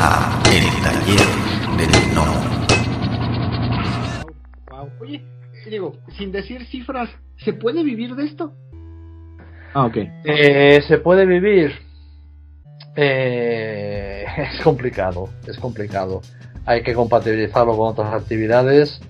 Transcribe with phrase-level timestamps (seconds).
[0.00, 1.26] a El Taller
[1.76, 2.24] del No.
[4.70, 4.90] Wow.
[5.00, 5.24] Oye,
[5.68, 8.52] digo, sin decir cifras, ¿se puede vivir de esto?
[9.74, 9.96] Ah, ok.
[10.24, 11.72] Eh, ¿Se puede vivir?
[12.96, 14.24] Eh,
[14.54, 16.22] es complicado, es complicado.
[16.64, 19.00] Hay que compatibilizarlo con otras actividades.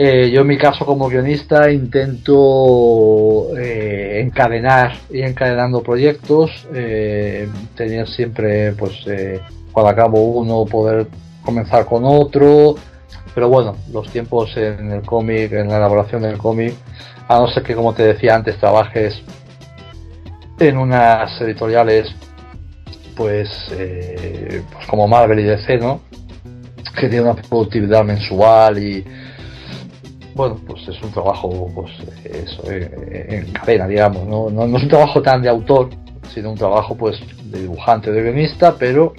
[0.00, 8.06] Eh, yo en mi caso como guionista intento eh, encadenar y encadenando proyectos, eh, tener
[8.06, 9.04] siempre, pues,
[9.78, 11.06] eh, cuando acabo uno, poder
[11.44, 12.76] comenzar con otro.
[13.34, 16.74] Pero bueno, los tiempos en el cómic, en la elaboración del cómic,
[17.28, 19.22] a no ser que, como te decía antes, trabajes
[20.58, 22.08] en unas editoriales,
[23.16, 26.00] pues, eh, pues como Marvel y DC, ¿no?
[26.98, 29.04] Que tiene una productividad mensual y
[30.34, 31.90] bueno, pues es un trabajo pues
[32.24, 34.48] eso, eh, en cadena, digamos, ¿no?
[34.48, 34.68] ¿no?
[34.68, 35.90] No, es un trabajo tan de autor,
[36.32, 37.18] sino un trabajo pues
[37.50, 39.14] de dibujante, de guionista, pero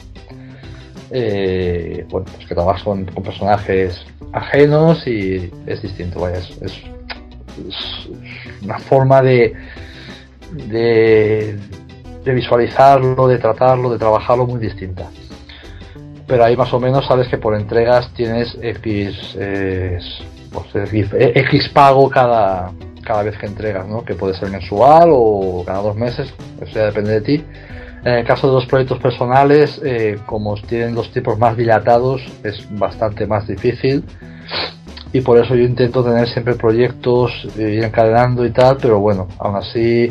[1.11, 3.99] eh, bueno, pues que trabajas con, personajes
[4.31, 6.83] ajenos y es distinto, vaya, es,
[8.61, 9.53] una forma de,
[10.67, 11.57] de,
[12.25, 15.09] visualizarlo, de tratarlo, de trabajarlo muy distinta
[16.29, 19.97] pero ahí más o menos sabes que por entregas tienes X, eh,
[20.51, 22.71] pues, X, pago cada,
[23.03, 24.05] cada vez que entregas, ¿no?
[24.05, 27.43] que puede ser mensual o cada dos meses, eso ya depende de ti.
[28.03, 32.65] En el caso de los proyectos personales, eh, como tienen los tipos más dilatados, es
[32.77, 34.03] bastante más difícil
[35.11, 39.27] y por eso yo intento tener siempre proyectos, eh, ir encadenando y tal, pero bueno,
[39.39, 40.07] aún así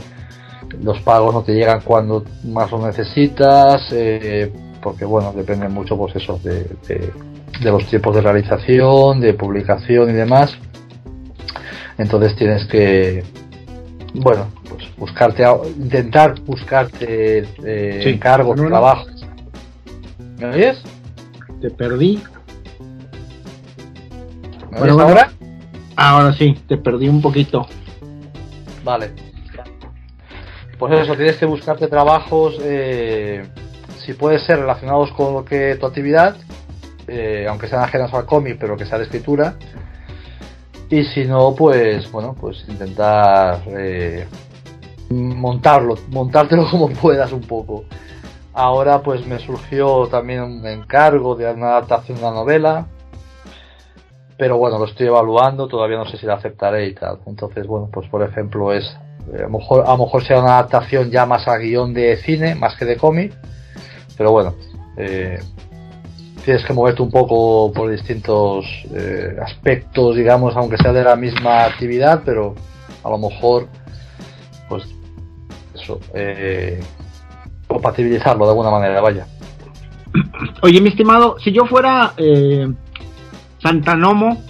[0.82, 3.86] los pagos no te llegan cuando más lo necesitas.
[3.92, 10.10] Eh, porque bueno, depende mucho pues eso de, de, los tiempos de realización, de publicación
[10.10, 10.56] y demás.
[11.96, 13.24] Entonces tienes que
[14.14, 15.44] bueno, pues buscarte
[15.76, 18.08] intentar buscarte eh, sí.
[18.10, 18.68] encargos, no, no.
[18.68, 19.26] trabajos.
[20.38, 20.82] ¿Me oyes?
[21.60, 22.22] Te perdí.
[24.70, 25.30] ¿Me oyes bueno, ahora?
[25.96, 27.66] Ahora sí, te perdí un poquito.
[28.84, 29.10] Vale.
[30.78, 33.44] Pues eso, tienes que buscarte trabajos eh,
[33.98, 36.36] si puede ser relacionados con lo que tu actividad,
[37.08, 39.56] eh, aunque sean ajenas al cómic, pero que sea de escritura.
[40.90, 44.26] Y si no, pues bueno, pues intentar eh,
[45.10, 47.84] montarlo, montártelo como puedas un poco.
[48.54, 52.86] Ahora pues me surgió también un encargo de una adaptación de una novela,
[54.36, 57.18] pero bueno, lo estoy evaluando, todavía no sé si la aceptaré y tal.
[57.26, 58.84] Entonces, bueno, pues por ejemplo es,
[59.32, 62.54] a lo mejor, a lo mejor sea una adaptación ya más a guion de cine,
[62.54, 63.34] más que de cómic
[64.18, 64.54] pero bueno,
[64.96, 65.38] eh,
[66.48, 68.64] tienes que moverte un poco por distintos
[68.94, 72.54] eh, aspectos, digamos, aunque sea de la misma actividad, pero
[73.04, 73.68] a lo mejor,
[74.66, 74.84] pues,
[75.74, 76.80] eso, eh,
[77.66, 79.26] compatibilizarlo de alguna manera, vaya.
[80.62, 82.66] Oye, mi estimado, si yo fuera eh,
[83.62, 84.42] Santanomo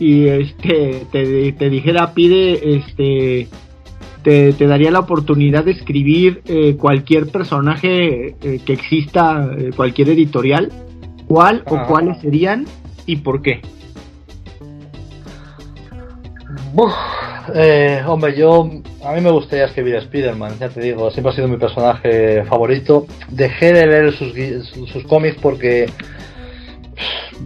[0.00, 3.46] y este te, dijera, pide este
[4.24, 10.72] te, daría la oportunidad de escribir eh, cualquier personaje eh, que exista, cualquier editorial,
[11.26, 11.72] ¿cuál ah.
[11.72, 12.66] o cuáles serían
[13.06, 13.60] y por qué?
[16.74, 16.92] Uf,
[17.54, 18.68] eh, hombre, yo
[19.04, 22.44] a mí me gustaría escribir a Spider-Man, ya te digo, siempre ha sido mi personaje
[22.44, 23.06] favorito.
[23.28, 24.34] Dejé de leer sus,
[24.90, 25.86] sus cómics porque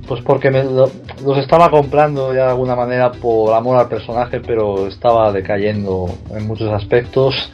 [0.07, 4.87] pues porque me, los estaba comprando ya de alguna manera por amor al personaje, pero
[4.87, 7.53] estaba decayendo en muchos aspectos.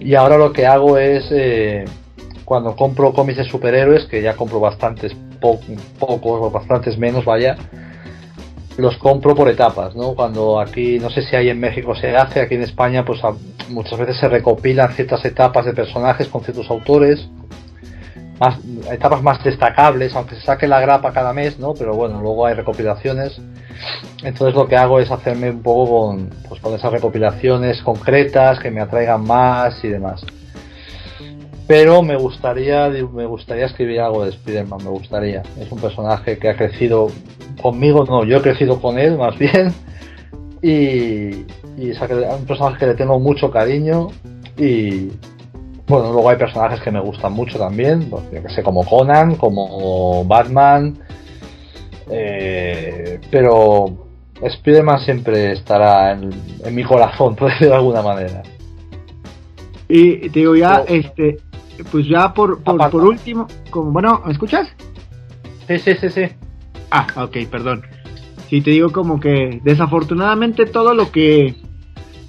[0.00, 1.84] Y ahora lo que hago es, eh,
[2.44, 5.60] cuando compro cómics de superhéroes, que ya compro bastantes, po
[5.98, 7.56] pocos o bastantes menos, vaya,
[8.76, 10.14] los compro por etapas, ¿no?
[10.14, 13.20] Cuando aquí, no sé si hay en México se hace, aquí en España, pues
[13.68, 17.28] muchas veces se recopilan ciertas etapas de personajes con ciertos autores
[18.38, 18.58] más,
[18.90, 21.74] etapas más destacables, aunque se saque la grapa cada mes, ¿no?
[21.74, 23.40] Pero bueno, luego hay recopilaciones.
[24.22, 28.70] Entonces lo que hago es hacerme un poco con, pues, con esas recopilaciones concretas que
[28.70, 30.24] me atraigan más y demás.
[31.68, 35.42] Pero me gustaría, me gustaría escribir algo de Spider-Man, me gustaría.
[35.60, 37.08] Es un personaje que ha crecido
[37.60, 39.74] conmigo, no, yo he crecido con él más bien.
[40.62, 41.44] Y,
[41.76, 44.08] y es un personaje que le tengo mucho cariño
[44.56, 45.10] y,
[45.86, 49.36] bueno, luego hay personajes que me gustan mucho también, pues, yo que sé, como Conan,
[49.36, 50.98] como Batman,
[52.10, 54.06] eh, pero
[54.40, 56.30] Spider-Man siempre estará en,
[56.64, 58.42] en, mi corazón, por decirlo de alguna manera.
[59.86, 61.38] Y te digo ya, este,
[61.90, 64.68] pues ya por, por, por, último, como, bueno, ¿me escuchas?
[65.66, 66.22] Sí, sí, sí, sí.
[66.90, 67.82] Ah, ok, perdón.
[68.48, 71.54] Sí, te digo como que desafortunadamente todo lo que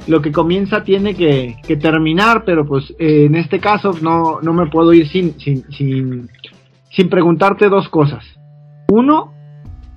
[0.07, 4.53] lo que comienza tiene que, que terminar, pero pues eh, en este caso no, no
[4.53, 6.29] me puedo ir sin, sin, sin,
[6.89, 8.25] sin preguntarte dos cosas.
[8.89, 9.33] Uno,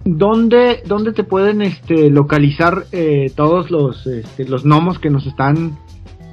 [0.04, 5.78] ¿dónde, dónde te pueden este, localizar eh, todos los, este, los gnomos que nos están,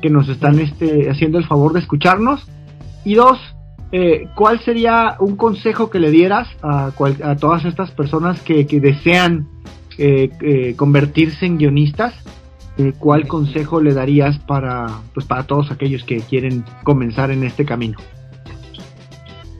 [0.01, 2.49] que nos están este, haciendo el favor de escucharnos?
[3.05, 3.39] Y dos,
[3.91, 6.91] eh, ¿cuál sería un consejo que le dieras a,
[7.23, 9.47] a todas estas personas que, que desean
[9.97, 12.13] eh, eh, convertirse en guionistas?
[12.77, 17.65] Eh, ¿Cuál consejo le darías para, pues, para todos aquellos que quieren comenzar en este
[17.65, 17.97] camino?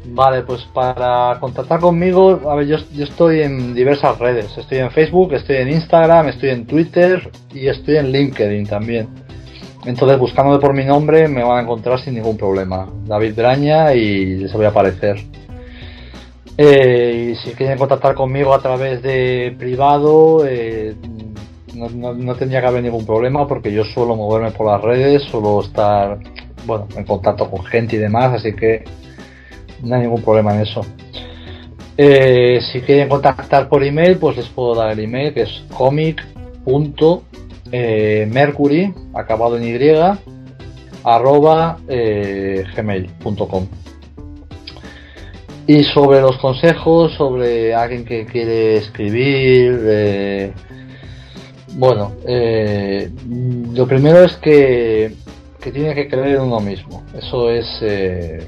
[0.06, 4.58] Vale, pues para contactar conmigo, a ver, yo, yo, estoy en diversas redes.
[4.58, 9.10] Estoy en Facebook, estoy en Instagram, estoy en Twitter y estoy en LinkedIn también.
[9.86, 12.88] Entonces, buscándome por mi nombre, me van a encontrar sin ningún problema.
[13.06, 15.18] David Braña y les voy a aparecer.
[16.58, 20.94] Eh, y si quieren contactar conmigo a través de privado, eh,
[21.74, 26.20] no, tendría que haber ningún problema porque yo suelo moverme por las redes, suelo estar
[26.66, 28.84] bueno, en contacto con gente y demás, así que
[29.82, 30.82] no hay ningún problema en eso.
[31.96, 35.64] Eh, si quieren contactar por email, pues les puedo dar el email que es
[37.70, 40.20] comic.mercury, acabado en y,
[41.04, 43.68] arroba eh, gmail.com.
[45.68, 50.52] Y sobre los consejos, sobre alguien que quiere escribir, eh,
[51.76, 53.12] bueno, eh,
[53.74, 55.14] lo primero es que,
[55.62, 57.04] que, tiene que creer en uno mismo.
[57.16, 58.48] Eso es eh,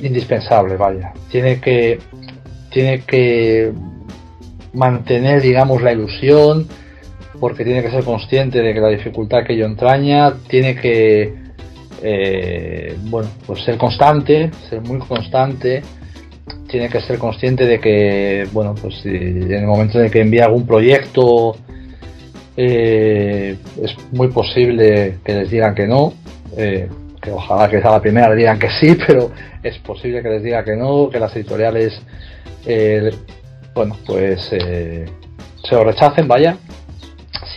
[0.00, 1.14] indispensable, vaya.
[1.30, 1.98] Tiene que,
[2.70, 3.72] tiene que
[4.74, 6.68] mantener, digamos, la ilusión,
[7.40, 11.34] porque tiene que ser consciente de que la dificultad que ello entraña, tiene que,
[12.02, 15.82] eh, bueno, pues ser constante, ser muy constante,
[16.68, 20.44] tiene que ser consciente de que, bueno, pues si en el momento en que envía
[20.44, 21.56] algún proyecto,
[22.56, 26.12] eh, es muy posible que les digan que no,
[26.56, 26.88] eh,
[27.20, 29.30] que ojalá que sea la primera le digan que sí, pero
[29.62, 32.00] es posible que les diga que no, que las editoriales,
[32.66, 33.10] eh,
[33.74, 35.06] bueno, pues se
[35.70, 36.56] lo rechacen, vaya.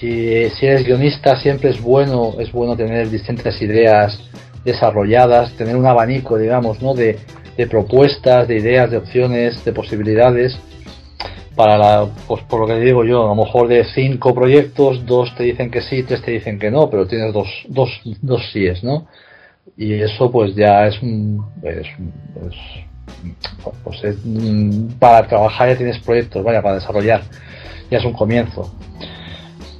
[0.01, 4.19] Si, si eres guionista siempre es bueno, es bueno tener distintas ideas
[4.65, 6.95] desarrolladas, tener un abanico, digamos, ¿no?
[6.95, 7.19] de,
[7.69, 10.57] propuestas, de ideas, de opciones, de posibilidades
[11.55, 15.35] para la, pues por lo que digo yo, a lo mejor de cinco proyectos, dos
[15.35, 18.83] te dicen que sí, tres te dicen que no, pero tienes dos, dos, dos síes,
[18.83, 19.05] ¿no?
[19.77, 22.55] Y eso pues ya es un, es, es,
[23.83, 24.17] pues es,
[24.97, 27.21] para trabajar ya tienes proyectos, vaya, para desarrollar,
[27.91, 28.73] ya es un comienzo.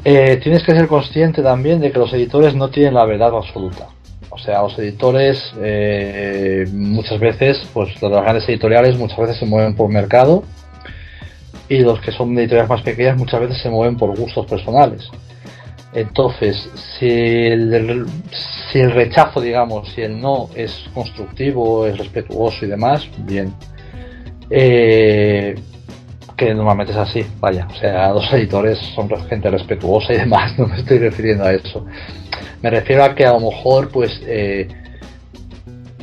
[0.04, 3.88] Eh, tienes que ser consciente también de que los editores no tienen la verdad absoluta.
[4.32, 9.76] O sea, los editores eh, muchas veces, pues las grandes editoriales muchas veces se mueven
[9.76, 10.44] por mercado
[11.68, 15.10] y los que son editoriales más pequeñas muchas veces se mueven por gustos personales.
[15.94, 18.06] Entonces, si el,
[18.72, 23.54] si el rechazo, digamos, si el no es constructivo, es respetuoso y demás, bien.
[24.50, 25.56] Eh,
[26.42, 30.66] que normalmente es así, vaya, o sea, los editores son gente respetuosa y demás, no
[30.66, 31.86] me estoy refiriendo a eso.
[32.64, 34.68] Me refiero a que a lo mejor, pues, eh,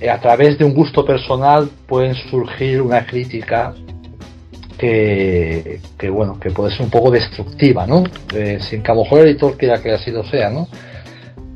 [0.09, 3.75] a través de un gusto personal pueden surgir una crítica
[4.79, 8.05] que, que, bueno, que puede ser un poco destructiva, ¿no?
[8.33, 10.69] Eh, sin que a lo mejor el editor quiera que así lo sea, ¿no?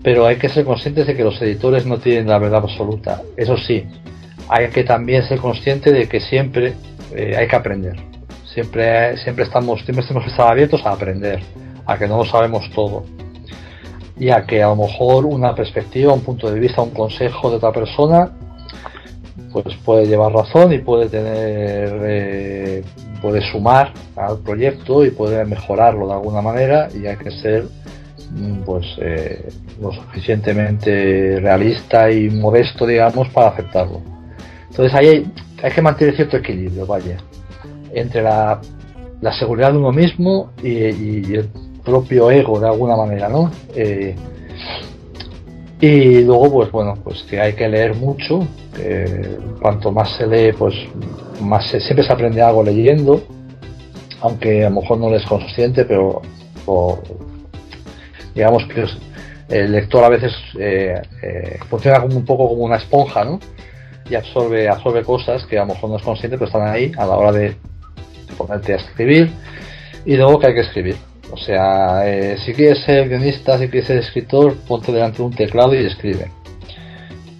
[0.03, 3.23] Pero hay que ser conscientes de que los editores no tienen la verdad absoluta.
[3.37, 3.85] Eso sí,
[4.49, 6.75] hay que también ser consciente de que siempre
[7.15, 8.12] eh, hay que aprender.
[8.55, 11.41] Siempre, siempre estamos, siempre tenemos que estar abiertos a aprender,
[11.87, 13.05] a que no lo sabemos todo.
[14.19, 17.57] Y a que a lo mejor una perspectiva, un punto de vista, un consejo de
[17.57, 18.33] otra persona
[19.53, 22.85] pues puede llevar razón y puede tener eh,
[23.21, 27.65] puede sumar al proyecto y puede mejorarlo de alguna manera y hay que ser
[28.31, 29.49] mm, pues eh,
[29.81, 34.01] lo suficientemente realista y modesto digamos para aceptarlo
[34.71, 35.33] entonces ahí hay,
[35.63, 37.17] hay que mantener cierto equilibrio vaya
[37.95, 38.61] entre la,
[39.39, 41.49] seguridad de uno mismo y, el
[41.85, 44.15] propio ego de alguna manera no eh,
[45.83, 48.47] y luego, pues bueno, pues que hay que leer mucho.
[48.73, 50.73] Que cuanto más se lee, pues
[51.41, 53.21] más se, siempre se aprende algo leyendo.
[54.21, 56.23] Aunque a lo mejor no es consciente, pero
[58.33, 58.85] digamos que
[59.49, 63.41] el lector a veces eh, eh, funciona como un poco como una esponja, ¿no?
[64.09, 67.05] Y absorbe, absorbe cosas que a lo mejor no es consciente, pero están ahí a
[67.07, 67.57] la hora de
[68.33, 69.31] ponerte a escribir.
[70.05, 70.97] Y luego que hay que escribir
[71.33, 75.33] o sea, eh, si quieres ser guionista, si quieres ser escritor, ponte delante de un
[75.33, 76.31] teclado y escribe.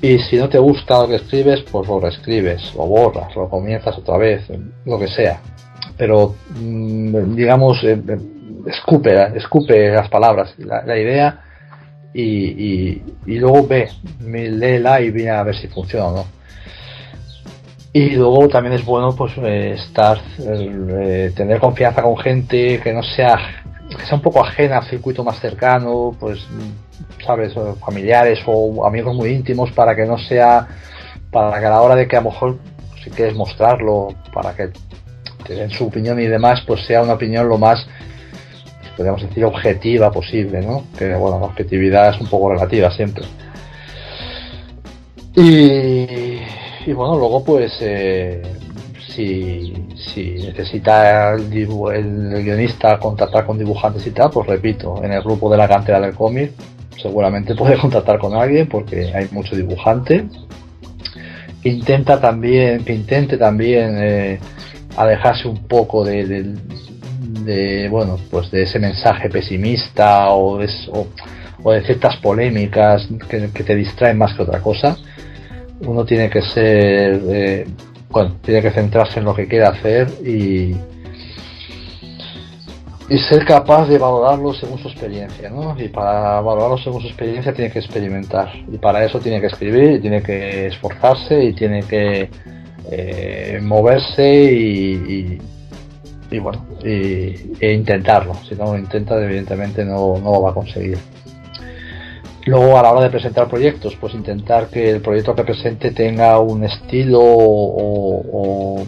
[0.01, 3.99] Y si no te gusta lo que escribes, pues lo reescribes, lo borras, lo comienzas
[3.99, 4.45] otra vez,
[4.87, 5.43] lo que sea.
[5.99, 8.01] Pero, mmm, digamos, eh,
[8.67, 11.43] escupe, escupe las palabras, la, idea,
[12.15, 16.25] y, luego ve, léela y viene a ver si funciona o no.
[17.95, 23.03] Y luego también es bueno pues eh, estar, eh, tener confianza con gente que no
[23.03, 23.39] sea,
[23.91, 26.39] que sea un poco ajena al circuito más cercano, pues,
[27.25, 27.53] sabes,
[27.85, 30.67] familiares o amigos muy íntimos para que no sea,
[31.31, 32.59] para que a la hora de que a lo mejor
[33.05, 34.71] si quieres mostrarlo, para que
[35.47, 37.87] te den su opinión y demás, pues sea una opinión lo más,
[38.97, 40.85] podríamos decir, objetiva posible, ¿no?
[40.97, 43.25] Que bueno, la objetividad es un poco relativa siempre.
[45.35, 46.39] Y
[46.87, 48.43] y bueno, luego pues eh,
[49.09, 55.51] si, si, necesita el, guionista contactar con dibujantes y tal, pues repito, en el grupo
[55.51, 56.53] de la cantera del cómic
[57.01, 60.27] seguramente puede contactar con alguien porque hay mucho dibujante.
[61.65, 64.41] Intenta también, que intente también eh,
[64.97, 66.57] alejarse un poco de,
[67.91, 70.69] bueno, pues de ese mensaje pesimista o de,
[71.63, 74.97] o, de ciertas polémicas que te distraen más que otra cosa
[75.87, 77.67] uno tiene que ser, eh,
[78.11, 80.77] bueno, tiene que centrarse en lo que quiere hacer y,
[83.09, 85.77] y ser capaz de valorarlo según su experiencia, ¿no?
[85.79, 89.93] Y para valorarlo según su experiencia tiene que experimentar y para eso tiene que escribir,
[89.93, 92.31] y tiene que esforzarse y tiene que
[92.91, 95.39] eh, moverse y,
[96.31, 98.35] y, bueno, e intentarlo.
[98.49, 100.99] Si no lo intenta, evidentemente no, no lo va a conseguir.
[102.45, 106.41] Luego a la hora de presentar proyectos, pues intentar que el proyecto que presente tenga
[106.41, 108.85] un estilo o,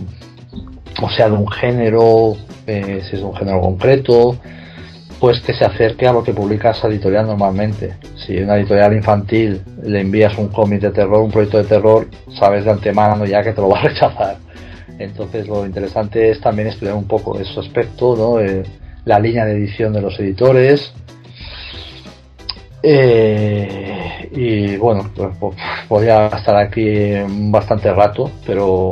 [1.01, 4.37] o, sea de un género, eh, si es un género concreto,
[5.21, 7.95] pues que se acerque a lo que publica esa editorial normalmente.
[8.17, 12.09] Si una editorial infantil le envías un cómic de terror, un proyecto de terror,
[12.39, 14.39] sabes de antemano ya que te lo va a rechazar.
[14.99, 18.41] Entonces lo interesante es también estudiar un poco ese aspecto, ¿no?
[18.41, 18.65] Eh,
[19.05, 20.93] la línea de edición de los editores,
[22.87, 25.57] eh, y bueno, pues, pues,
[25.89, 27.15] podría estar aquí
[27.51, 28.91] bastante rato, pero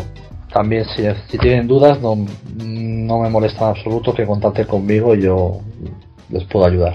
[0.51, 2.17] también si, tienen dudas no,
[2.57, 5.61] no me molesta en absoluto que contacten conmigo y yo
[6.31, 6.95] les puedo ayudar.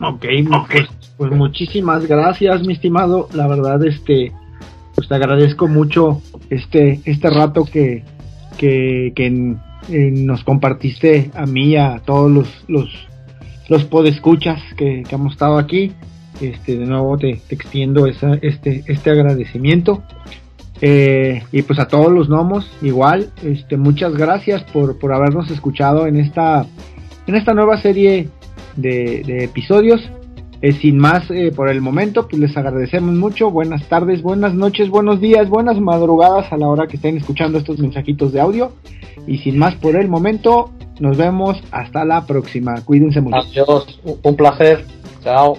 [0.00, 0.88] Ok, pues,
[1.18, 3.28] pues, muchísimas gracias, mi estimado.
[3.34, 4.32] La verdad, este,
[4.94, 8.02] pues te agradezco mucho este, este rato que,
[8.56, 9.30] que, que
[9.90, 13.09] nos compartiste a mí a todos los
[13.70, 15.92] los podescuchas que, que hemos estado aquí.
[16.40, 20.02] Este, de nuevo te, extiendo esa, este, este agradecimiento.
[20.82, 26.06] Eh, y pues a todos los gnomos, igual, este, muchas gracias por, por habernos escuchado
[26.06, 26.66] en esta,
[27.26, 28.28] en esta nueva serie
[28.76, 30.00] de, de episodios.
[30.62, 33.50] Eh, sin más eh, por el momento, pues les agradecemos mucho.
[33.50, 37.78] Buenas tardes, buenas noches, buenos días, buenas madrugadas a la hora que estén escuchando estos
[37.78, 38.72] mensajitos de audio.
[39.26, 42.80] Y sin más por el momento, nos vemos hasta la próxima.
[42.84, 43.38] Cuídense mucho.
[43.38, 44.84] Adiós, un placer.
[45.24, 45.58] Chao.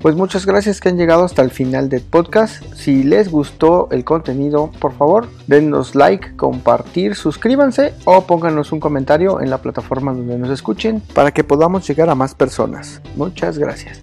[0.00, 2.62] Pues muchas gracias que han llegado hasta el final del podcast.
[2.74, 9.40] Si les gustó el contenido, por favor, denos like, compartir, suscríbanse o pónganos un comentario
[9.40, 13.02] en la plataforma donde nos escuchen para que podamos llegar a más personas.
[13.16, 14.00] Muchas gracias.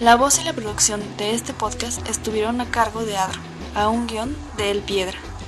[0.00, 3.40] La voz y la producción de este podcast estuvieron a cargo de Adro,
[3.74, 5.18] a un guion de El Piedra.